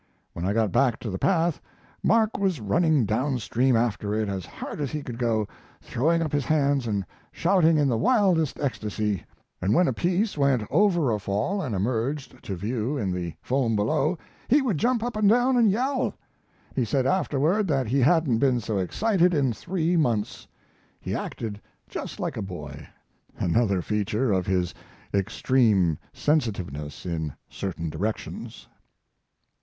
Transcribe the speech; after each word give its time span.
When 0.33 0.45
I 0.45 0.53
got 0.53 0.71
back 0.71 0.99
to 1.01 1.11
the 1.11 1.19
path 1.19 1.61
Mark 2.01 2.39
was 2.39 2.59
running 2.59 3.05
down 3.05 3.37
stream 3.37 3.75
after 3.75 4.15
it 4.15 4.29
as 4.29 4.47
hard 4.47 4.81
as 4.81 4.89
he 4.89 5.03
could 5.03 5.19
go, 5.19 5.47
throwing 5.79 6.23
up 6.23 6.31
his 6.31 6.45
hands 6.45 6.87
and 6.87 7.05
shouting 7.31 7.77
in 7.77 7.87
the 7.87 7.99
wildest 7.99 8.59
ecstasy, 8.59 9.23
and 9.61 9.75
when 9.75 9.87
a 9.87 9.93
piece 9.93 10.39
went 10.39 10.63
over 10.71 11.11
a 11.11 11.19
fall 11.19 11.61
and 11.61 11.75
emerged 11.75 12.41
to 12.41 12.55
view 12.55 12.97
in 12.97 13.11
the 13.11 13.35
foam 13.43 13.75
below 13.75 14.17
he 14.47 14.59
would 14.59 14.79
jump 14.79 15.03
up 15.03 15.15
and 15.15 15.29
down 15.29 15.55
and 15.55 15.69
yell. 15.69 16.15
He 16.75 16.83
said 16.83 17.05
afterward 17.05 17.67
that 17.67 17.85
he 17.85 17.99
hadn't 17.99 18.39
been 18.39 18.59
so 18.59 18.79
excited 18.79 19.35
in 19.35 19.53
three 19.53 19.97
months. 19.97 20.47
He 20.99 21.13
acted 21.13 21.61
just 21.87 22.19
like 22.19 22.37
a 22.37 22.41
boy; 22.41 22.87
another 23.37 23.83
feature 23.83 24.31
of 24.31 24.47
his 24.47 24.73
extreme 25.13 25.99
sensitiveness 26.11 27.05
in 27.05 27.33
certain 27.51 27.91
directions. 27.91 28.67